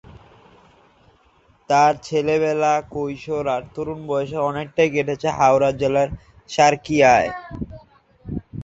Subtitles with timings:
[1.69, 6.09] তাঁর ছেলেবেলা, কৈশোর আর তরুণ বয়সের অনেকটাই কেটেছে হাওড়া জেলার
[6.49, 7.29] সালকিয়ায়।